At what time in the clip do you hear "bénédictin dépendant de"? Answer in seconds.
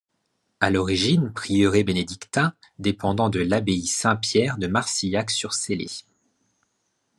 1.83-3.39